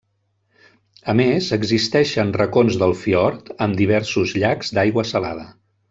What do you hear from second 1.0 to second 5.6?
A més, existeixen racons del fiord amb diversos llacs d'aigua salada.